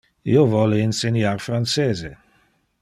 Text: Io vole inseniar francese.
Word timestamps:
Io 0.35 0.45
vole 0.53 0.79
inseniar 0.85 1.45
francese. 1.49 2.13